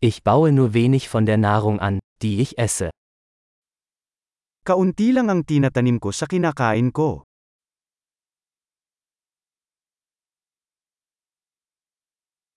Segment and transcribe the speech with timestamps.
[0.00, 2.90] Ich baue nur wenig von der Nahrung an, die ich esse.
[4.62, 7.26] Kaunti lang ang tinatanim ko sa kinakain ko.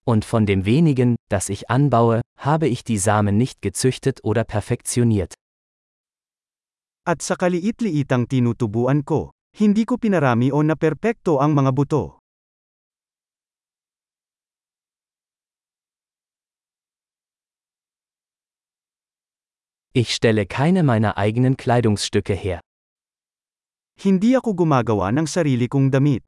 [0.05, 5.33] Und von dem wenigen, das ich anbaue, habe ich die Samen nicht gezüchtet oder perfektioniert.
[7.10, 12.21] At sa kaliit-liitang tinutubuan ko, hindi ko pinarami o naperpekto ang mga buto.
[19.94, 22.62] Ich stelle keine meiner eigenen Kleidungsstücke her.
[24.00, 26.23] Hindi ako gumagawa ng sarili kong damit.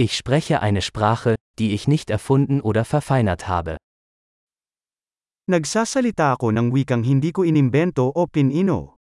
[0.00, 3.76] Ich spreche eine Sprache, die ich nicht erfunden oder verfeinert habe.
[5.44, 8.96] Nagsasalita ako ng wikang hindi ko inimbento o pinino.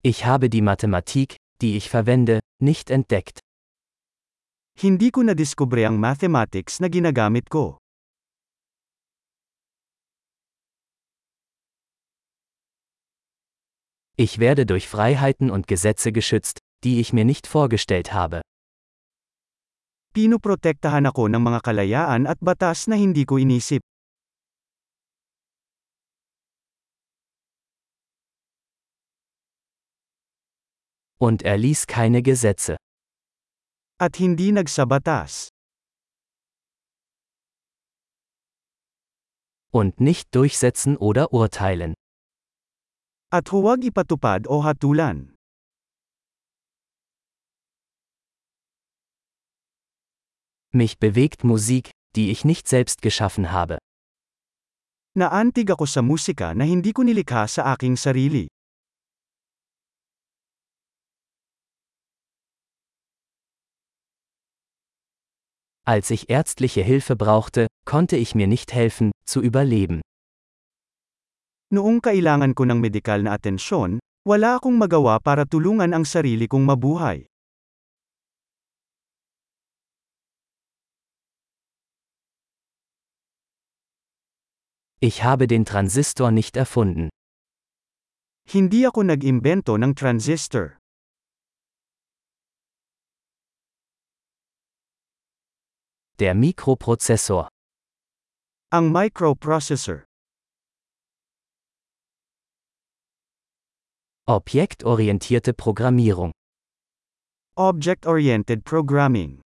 [0.00, 3.38] Ich habe die Mathematik, die ich verwende, nicht entdeckt.
[4.74, 7.78] Hindi ko nadiskubre ang mathematics na ginagamit ko.
[14.16, 18.42] Ich werde durch Freiheiten und Gesetze geschützt, die ich mir nicht vorgestellt habe.
[20.12, 23.80] Pinoprotektahan ako ng mga kalayaan at batas na hindi ko inisip.
[31.22, 32.74] Und er ließ keine Gesetze.
[34.00, 35.50] At hindi nagsabatas.
[39.70, 41.94] Und nicht durchsetzen oder urteilen.
[43.30, 45.36] At huwag ipatupad o hatulan.
[50.72, 53.78] Mich bewegt Musik, die ich nicht selbst geschaffen habe.
[55.14, 58.48] Naantig ako sa musika na hindi ko nilikha sa aking sarili.
[65.84, 70.00] Als ich ärztliche Hilfe brauchte, konnte ich mir nicht helfen, zu überleben.
[71.74, 76.62] Noong kailangan ko ng medikal na atensyon, wala akong magawa para tulungan ang sarili kong
[76.62, 77.26] mabuhay.
[85.02, 87.10] Ich habe den Transistor nicht erfunden.
[88.46, 90.81] Hindi ako nag-imbento ng transistor.
[96.22, 97.50] Der Mikroprozessor.
[98.70, 100.06] Ang microprocessor.
[104.30, 106.30] Objektorientierte Programmierung.
[107.58, 109.42] Object-oriented programming.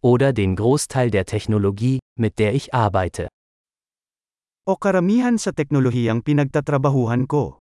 [0.00, 3.26] Oder den Großteil der Technologie, mit der ich arbeite.
[4.62, 7.58] O karamihan sa teknolohiyang pinagtatrabahuhan ko.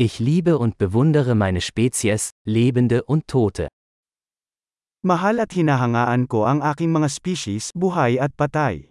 [0.00, 3.66] Ich liebe und bewundere meine Spezies, Lebende und Tote.
[5.02, 8.86] Mahal at hinahangaan ko ang aking mga species, buhay at patay.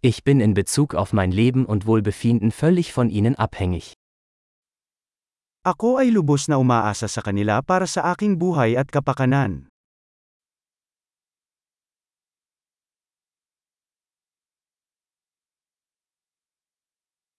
[0.00, 4.00] Ich bin in Bezug auf mein Leben und Wohlbefinden völlig von ihnen abhängig.
[5.60, 9.68] Ako ay lubos na umaasa sa kanila para sa aking buhay at kapakanan.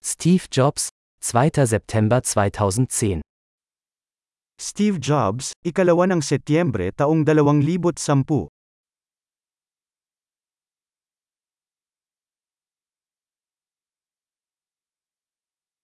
[0.08, 0.88] Steve Jobs,
[1.20, 1.68] 2.
[1.68, 3.20] September 2010
[4.56, 8.24] Steve Jobs, ikalawa ng Setyembre taong 2010